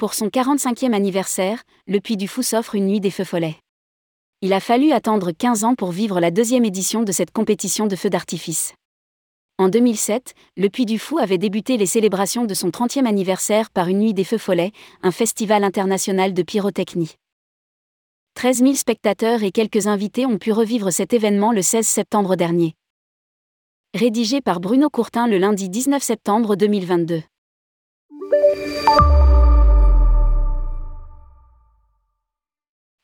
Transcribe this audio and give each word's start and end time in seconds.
Pour 0.00 0.14
son 0.14 0.28
45e 0.28 0.94
anniversaire, 0.94 1.62
le 1.86 2.00
Puy 2.00 2.16
du 2.16 2.26
Fou 2.26 2.42
s'offre 2.42 2.74
une 2.74 2.86
nuit 2.86 3.00
des 3.00 3.10
feux 3.10 3.22
follets. 3.22 3.58
Il 4.40 4.54
a 4.54 4.60
fallu 4.60 4.92
attendre 4.92 5.30
15 5.30 5.64
ans 5.64 5.74
pour 5.74 5.90
vivre 5.90 6.20
la 6.20 6.30
deuxième 6.30 6.64
édition 6.64 7.02
de 7.02 7.12
cette 7.12 7.32
compétition 7.32 7.86
de 7.86 7.94
feux 7.96 8.08
d'artifice. 8.08 8.72
En 9.58 9.68
2007, 9.68 10.32
le 10.56 10.70
Puy 10.70 10.86
du 10.86 10.98
Fou 10.98 11.18
avait 11.18 11.36
débuté 11.36 11.76
les 11.76 11.84
célébrations 11.84 12.46
de 12.46 12.54
son 12.54 12.70
30e 12.70 13.04
anniversaire 13.04 13.68
par 13.68 13.88
une 13.88 13.98
nuit 13.98 14.14
des 14.14 14.24
feux 14.24 14.38
follets, 14.38 14.72
un 15.02 15.10
festival 15.10 15.64
international 15.64 16.32
de 16.32 16.42
pyrotechnie. 16.42 17.16
13 18.36 18.60
000 18.60 18.74
spectateurs 18.76 19.42
et 19.42 19.52
quelques 19.52 19.86
invités 19.86 20.24
ont 20.24 20.38
pu 20.38 20.50
revivre 20.50 20.90
cet 20.90 21.12
événement 21.12 21.52
le 21.52 21.60
16 21.60 21.86
septembre 21.86 22.36
dernier. 22.36 22.72
Rédigé 23.94 24.40
par 24.40 24.60
Bruno 24.60 24.88
Courtin 24.88 25.26
le 25.26 25.36
lundi 25.36 25.68
19 25.68 26.02
septembre 26.02 26.56
2022. 26.56 27.22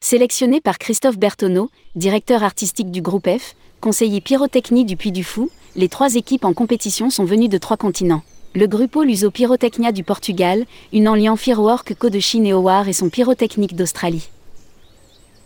Sélectionné 0.08 0.60
par 0.60 0.78
Christophe 0.78 1.18
Bertonneau, 1.18 1.68
directeur 1.96 2.44
artistique 2.44 2.92
du 2.92 3.02
groupe 3.02 3.26
F, 3.26 3.56
conseiller 3.80 4.20
pyrotechnie 4.20 4.84
du 4.84 4.96
Puy 4.96 5.10
du 5.10 5.24
Fou, 5.24 5.50
les 5.74 5.88
trois 5.88 6.14
équipes 6.14 6.44
en 6.44 6.52
compétition 6.52 7.10
sont 7.10 7.24
venues 7.24 7.48
de 7.48 7.58
trois 7.58 7.76
continents. 7.76 8.22
Le 8.54 8.68
Grupo 8.68 9.02
Luso 9.02 9.32
Pyrotechnia 9.32 9.90
du 9.90 10.04
Portugal, 10.04 10.64
une 10.92 11.08
en 11.08 11.16
lien 11.16 11.36
Firework 11.36 11.96
Co 11.98 12.08
de 12.08 12.20
Chine 12.20 12.46
et 12.46 12.52
Howard 12.52 12.86
et 12.86 12.92
son 12.92 13.08
pyrotechnique 13.08 13.74
d'Australie. 13.74 14.28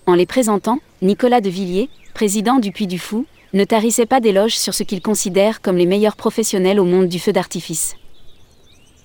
En 0.05 0.13
les 0.13 0.27
présentant, 0.27 0.81
Nicolas 1.01 1.41
de 1.41 1.49
Villiers, 1.49 1.89
président 2.13 2.59
du 2.59 2.71
Puy 2.71 2.87
du 2.87 2.99
Fou, 2.99 3.25
ne 3.55 3.65
tarissait 3.65 4.05
pas 4.05 4.21
d'éloges 4.21 4.59
sur 4.59 4.75
ce 4.75 4.83
qu'il 4.83 5.01
considère 5.01 5.63
comme 5.63 5.79
les 5.79 5.87
meilleurs 5.87 6.17
professionnels 6.17 6.81
au 6.81 6.85
monde 6.85 7.09
du 7.09 7.19
feu 7.19 7.33
d'artifice. 7.33 7.97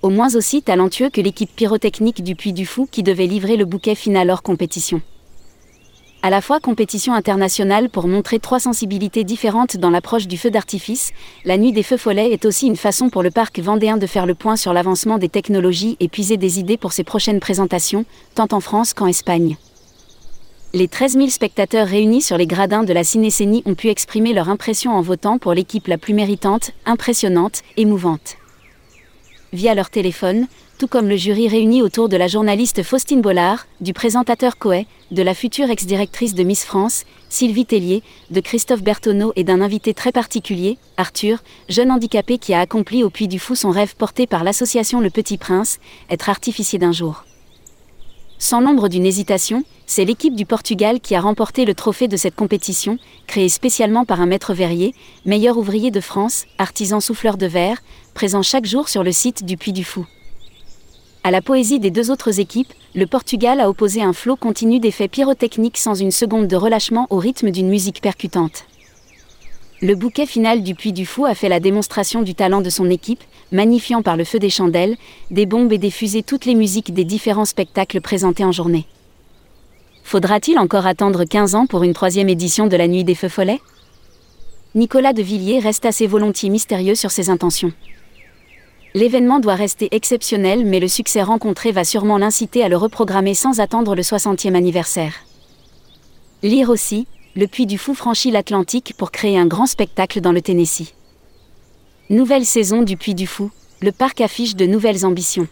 Au 0.02 0.10
moins 0.10 0.36
aussi 0.36 0.62
talentueux 0.62 1.10
que 1.10 1.22
l'équipe 1.22 1.56
pyrotechnique 1.56 2.26
du 2.26 2.36
Puy 2.36 2.52
du 2.52 2.66
Fou 2.66 2.90
qui 2.92 3.04
devait 3.04 3.26
livrer 3.26 3.56
le 3.56 3.64
bouquet 3.64 3.96
final 3.96 4.30
hors 4.30 4.44
compétition 4.44 5.02
à 6.22 6.30
la 6.30 6.42
fois 6.42 6.60
compétition 6.60 7.14
internationale 7.14 7.90
pour 7.90 8.08
montrer 8.08 8.40
trois 8.40 8.60
sensibilités 8.60 9.24
différentes 9.24 9.78
dans 9.78 9.92
l'approche 9.92 10.28
du 10.28 10.38
feu 10.38 10.50
d'artifice, 10.50 11.12
la 11.44 11.58
nuit 11.58 11.72
des 11.72 11.84
feux 11.84 11.98
follets 11.98 12.32
est 12.32 12.46
aussi 12.46 12.66
une 12.66 12.76
façon 12.76 13.10
pour 13.10 13.22
le 13.22 13.30
parc 13.30 13.60
vendéen 13.60 13.98
de 13.98 14.08
faire 14.08 14.26
le 14.26 14.34
point 14.34 14.56
sur 14.56 14.74
l'avancement 14.74 15.20
des 15.20 15.30
technologies 15.30 15.98
et 16.00 16.10
puiser 16.10 16.38
des 16.38 16.60
idées 16.60 16.78
pour 16.78 16.94
ses 16.94 17.04
prochaines 17.04 17.40
présentations, 17.40 18.06
tant 18.34 18.48
en 18.52 18.60
France 18.60 18.94
qu'en 18.94 19.08
Espagne. 19.08 19.58
Les 20.74 20.88
13 20.88 21.14
000 21.14 21.28
spectateurs 21.30 21.88
réunis 21.88 22.22
sur 22.22 22.38
les 22.38 22.48
gradins 22.48 22.84
de 22.84 22.92
la 22.92 23.04
cinécénie 23.04 23.64
ont 23.66 23.76
pu 23.76 23.90
exprimer 23.90 24.34
leur 24.34 24.50
impression 24.50 24.92
en 24.92 25.02
votant 25.02 25.38
pour 25.38 25.54
l'équipe 25.54 25.88
la 25.88 25.98
plus 25.98 26.14
méritante, 26.14 26.72
impressionnante, 26.86 27.62
émouvante. 27.78 28.38
Via 29.54 29.76
leur 29.76 29.90
téléphone, 29.90 30.48
tout 30.78 30.88
comme 30.88 31.08
le 31.08 31.16
jury 31.16 31.48
réuni 31.48 31.82
autour 31.82 32.10
de 32.10 32.18
la 32.18 32.28
journaliste 32.28 32.84
Faustine 32.84 33.22
Bollard, 33.22 33.68
du 33.80 33.94
présentateur 33.94 34.58
Coé, 34.58 34.88
de 35.12 35.22
la 35.22 35.34
future 35.34 35.70
ex-directrice 35.70 36.34
de 36.34 36.44
Miss 36.44 36.66
France, 36.66 37.06
Sylvie 37.30 37.66
Tellier, 37.66 38.04
de 38.32 38.42
Christophe 38.42 38.82
Bertonneau 38.82 39.32
et 39.36 39.44
d'un 39.44 39.62
invité 39.62 39.94
très 39.94 40.12
particulier, 40.12 40.78
Arthur, 40.98 41.44
jeune 41.70 41.92
handicapé 41.92 42.38
qui 42.38 42.54
a 42.54 42.60
accompli 42.60 43.04
au 43.04 43.10
Puy 43.10 43.28
du 43.28 43.40
Fou 43.40 43.56
son 43.56 43.70
rêve 43.70 43.96
porté 43.96 44.28
par 44.28 44.44
l'association 44.44 45.00
Le 45.00 45.10
Petit 45.10 45.38
Prince, 45.38 45.80
être 46.10 46.30
artificier 46.30 46.80
d'un 46.80 46.92
jour. 46.92 47.24
Sans 48.38 48.60
l'ombre 48.60 48.90
d'une 48.90 49.06
hésitation, 49.06 49.64
c'est 49.88 50.06
l'équipe 50.06 50.36
du 50.36 50.46
Portugal 50.46 51.00
qui 51.00 51.16
a 51.16 51.22
remporté 51.22 51.66
le 51.66 51.76
trophée 51.76 52.08
de 52.08 52.18
cette 52.18 52.36
compétition, 52.36 52.98
créée 53.28 53.50
spécialement 53.50 54.06
par 54.06 54.22
un 54.22 54.26
maître 54.26 54.54
verrier, 54.54 54.96
meilleur 55.26 55.58
ouvrier 55.58 55.92
de 55.92 56.02
France, 56.02 56.46
artisan 56.58 57.00
souffleur 57.00 57.38
de 57.38 57.46
verre, 57.46 57.82
présent 58.14 58.42
chaque 58.42 58.66
jour 58.66 58.90
sur 58.90 59.04
le 59.04 59.12
site 59.12 59.46
du 59.46 59.58
Puy 59.58 59.74
du 59.74 59.84
Fou. 59.84 60.06
À 61.24 61.32
la 61.32 61.42
poésie 61.42 61.80
des 61.80 61.92
deux 61.92 62.12
autres 62.12 62.40
équipes, 62.40 62.72
le 62.94 63.08
Portugal 63.08 63.60
a 63.60 63.70
opposé 63.70 64.02
un 64.02 64.14
flot 64.14 64.36
continu 64.36 64.80
d'effets 64.80 65.08
pyrotechniques 65.08 65.78
sans 65.78 65.96
une 65.96 66.12
seconde 66.12 66.48
de 66.48 66.56
relâchement 66.56 67.08
au 67.10 67.18
rythme 67.18 67.52
d'une 67.52 67.70
musique 67.70 68.02
percutante. 68.02 68.66
Le 69.82 69.96
bouquet 69.96 70.26
final 70.26 70.64
du 70.64 70.74
Puy 70.74 70.94
du 70.94 71.06
Fou 71.06 71.26
a 71.26 71.36
fait 71.36 71.50
la 71.50 71.60
démonstration 71.60 72.22
du 72.22 72.34
talent 72.34 72.62
de 72.62 72.70
son 72.70 72.90
équipe, 72.90 73.24
magnifiant 73.52 74.02
par 74.02 74.18
le 74.18 74.24
feu 74.24 74.40
des 74.40 74.50
chandelles, 74.50 74.98
des 75.32 75.46
bombes 75.46 75.74
et 75.74 75.78
des 75.78 75.92
fusées 75.92 76.24
toutes 76.24 76.46
les 76.46 76.56
musiques 76.56 76.94
des 76.94 77.04
différents 77.04 77.46
spectacles 77.46 78.02
présentés 78.02 78.46
en 78.46 78.52
journée. 78.52 78.86
Faudra-t-il 80.06 80.60
encore 80.60 80.86
attendre 80.86 81.24
15 81.24 81.56
ans 81.56 81.66
pour 81.66 81.82
une 81.82 81.94
troisième 81.94 82.30
édition 82.30 82.68
de 82.68 82.78
la 82.78 82.88
Nuit 82.88 83.04
des 83.04 83.16
Feux 83.16 83.28
Follets? 83.28 83.60
Nicolas 84.76 85.14
de 85.14 85.24
Villiers 85.24 85.58
reste 85.58 85.84
assez 85.84 86.06
volontiers 86.06 86.52
mystérieux 86.52 86.94
sur 86.94 87.10
ses 87.10 87.32
intentions. 87.32 87.74
L'événement 88.94 89.40
doit 89.40 89.56
rester 89.56 89.88
exceptionnel 89.90 90.64
mais 90.64 90.80
le 90.80 90.88
succès 90.88 91.24
rencontré 91.24 91.72
va 91.72 91.84
sûrement 91.84 92.20
l'inciter 92.20 92.64
à 92.64 92.70
le 92.70 92.78
reprogrammer 92.78 93.34
sans 93.34 93.60
attendre 93.60 93.96
le 93.96 94.04
60e 94.04 94.54
anniversaire. 94.54 95.16
Lire 96.44 96.70
aussi, 96.70 97.08
le 97.36 97.48
Puy 97.48 97.66
du 97.66 97.80
Fou 97.80 97.96
franchit 97.96 98.30
l'Atlantique 98.30 98.94
pour 99.00 99.10
créer 99.10 99.40
un 99.40 99.48
grand 99.48 99.66
spectacle 99.66 100.22
dans 100.22 100.32
le 100.32 100.42
Tennessee. 100.42 100.94
Nouvelle 102.12 102.46
saison 102.46 102.84
du 102.84 102.96
Puy 102.96 103.16
du 103.16 103.26
Fou, 103.26 103.50
le 103.82 103.92
parc 103.92 104.22
affiche 104.22 104.56
de 104.56 104.68
nouvelles 104.68 105.04
ambitions. 105.04 105.48